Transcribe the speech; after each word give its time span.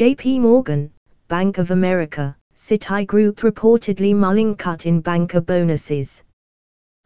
JP 0.00 0.40
Morgan, 0.40 0.90
Bank 1.28 1.58
of 1.58 1.70
America, 1.70 2.34
Citigroup 2.56 3.34
reportedly 3.40 4.16
mulling 4.16 4.56
cut 4.56 4.86
in 4.86 5.02
banker 5.02 5.42
bonuses. 5.42 6.24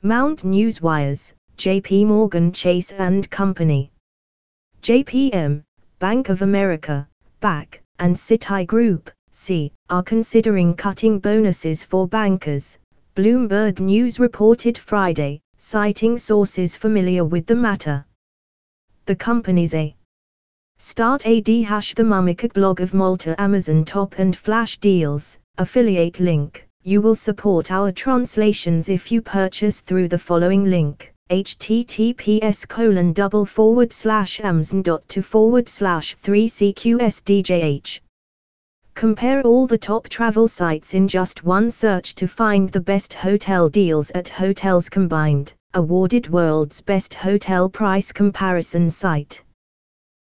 Mount 0.03 0.45
Newswires, 0.45 1.33
JP 1.59 2.07
Morgan 2.07 2.53
Chase 2.53 2.93
and 2.93 3.29
Company. 3.29 3.91
JPM, 4.81 5.65
Bank 5.99 6.29
of 6.29 6.43
America, 6.43 7.09
BAC, 7.41 7.83
and 7.99 8.15
Citigroup, 8.15 9.09
C, 9.33 9.73
are 9.91 10.05
considering 10.05 10.77
cutting 10.77 11.19
bonuses 11.19 11.83
for 11.83 12.07
bankers, 12.07 12.79
Bloomberg 13.17 13.81
News 13.81 14.21
reported 14.21 14.79
Friday, 14.79 15.41
citing 15.57 16.17
sources 16.17 16.77
familiar 16.77 17.25
with 17.25 17.47
the 17.47 17.57
matter. 17.57 18.07
The 19.07 19.17
company's 19.17 19.75
A. 19.75 19.97
Start 20.79 21.27
AD 21.27 21.49
hash 21.49 21.95
the 21.95 22.03
Mummica 22.03 22.53
blog 22.53 22.81
of 22.81 22.93
Malta 22.93 23.41
Amazon 23.41 23.85
top 23.85 24.19
and 24.19 24.37
flash 24.37 24.77
deals, 24.79 25.39
affiliate 25.57 26.21
link. 26.21 26.69
You 26.83 27.01
will 27.01 27.17
support 27.17 27.71
our 27.71 27.91
translations 27.91 28.89
if 28.89 29.11
you 29.11 29.23
purchase 29.23 29.81
through 29.81 30.09
the 30.09 30.19
following 30.19 30.65
link 30.65 31.15
https 31.31 32.69
colon 32.69 33.15
double 33.15 33.47
forward 33.47 33.91
slash 33.95 34.41
amazon 34.41 34.83
dot 34.83 35.09
to 35.09 35.23
forward 35.23 35.71
slash 35.71 36.15
3cqsdjh. 36.17 38.01
Compare 38.95 39.41
all 39.41 39.67
the 39.67 39.79
top 39.79 40.07
travel 40.11 40.47
sites 40.47 40.93
in 40.93 41.09
just 41.09 41.43
one 41.43 41.71
search 41.71 42.15
to 42.15 42.29
find 42.29 42.69
the 42.69 42.81
best 42.81 43.15
hotel 43.15 43.71
deals 43.71 44.11
at 44.11 44.29
Hotels 44.29 44.91
Combined, 44.91 45.55
awarded 45.73 46.29
world's 46.29 46.83
best 46.83 47.15
hotel 47.15 47.71
price 47.71 48.13
comparison 48.13 48.91
site. 48.91 49.43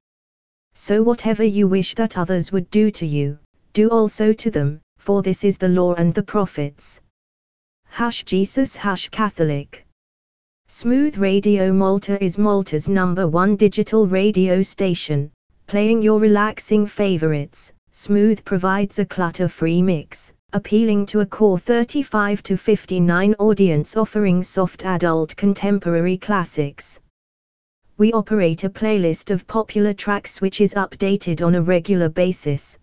So 0.75 1.03
whatever 1.03 1.43
you 1.43 1.67
wish 1.67 1.95
that 1.95 2.19
others 2.19 2.53
would 2.53 2.71
do 2.71 2.91
to 2.91 3.07
you, 3.07 3.39
do 3.73 3.89
also 3.89 4.35
to 4.35 4.51
them, 4.51 4.83
for 4.99 5.23
this 5.23 5.43
is 5.43 5.57
the 5.57 5.69
law 5.69 5.95
and 5.95 6.13
the 6.13 6.23
prophets. 6.23 7.01
Hash 7.87 8.25
Jesus 8.25 8.77
Hash 8.77 9.09
Catholic. 9.09 9.84
Smooth 10.67 11.19
Radio 11.19 11.73
Malta 11.75 12.23
is 12.25 12.39
Malta's 12.39 12.89
number 12.89 13.29
one 13.29 13.55
digital 13.55 14.07
radio 14.07 14.63
station 14.63 15.31
playing 15.67 16.01
your 16.01 16.19
relaxing 16.19 16.87
favorites. 16.87 17.73
Smooth 17.93 18.45
provides 18.45 18.99
a 18.99 19.05
clutter-free 19.05 19.83
mix, 19.83 20.33
appealing 20.55 21.05
to 21.07 21.21
a 21.21 21.27
core 21.27 21.59
35 21.59 22.43
to 22.43 22.57
59 22.57 23.35
audience 23.39 23.97
offering 23.97 24.43
soft 24.43 24.85
adult 24.85 25.37
contemporary 25.37 26.17
classics. 26.17 26.99
We 27.99 28.13
operate 28.13 28.65
a 28.65 28.71
playlist 28.71 29.31
of 29.31 29.47
popular 29.47 29.93
tracks 29.93 30.41
which 30.41 30.61
is 30.61 30.75
updated 30.75 31.47
on 31.47 31.55
a 31.55 31.63
regular 31.63 32.09
basis. 32.09 32.79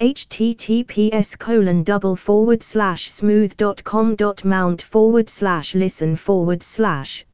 Https 0.00 1.38
colon 1.38 1.82
double 1.82 2.16
forward 2.16 2.62
slash 2.62 3.10
smooth.com 3.10 4.16
dot 4.16 4.44
mount 4.44 4.82
forward 4.82 5.28
slash 5.28 5.74
listen 5.74 6.16
forward 6.16 6.62
slash 6.62 7.26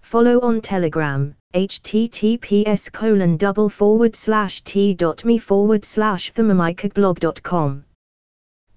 follow 0.00 0.40
on 0.40 0.60
telegram 0.60 1.34
https 1.54 2.90
colon 2.90 3.36
double 3.36 3.68
forward 3.68 4.16
slash 4.16 4.62
t.me 4.62 5.36
forward 5.36 5.84
slash 5.84 6.32
thermomicblog.com. 6.32 7.84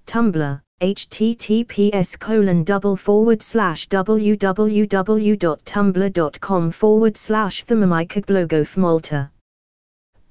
Tumblr, 0.06 0.62
https 0.82 2.20
colon 2.20 2.66
double 2.66 2.98
forward 2.98 3.42
slash 3.42 3.88
www.tumblr.com 3.88 6.72
forward 6.72 7.16
slash. 7.16 7.64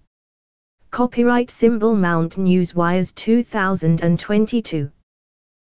Copyright 0.91 1.49
symbol 1.49 1.95
Mount 1.95 2.37
Newswires 2.37 3.13
2022 3.15 4.91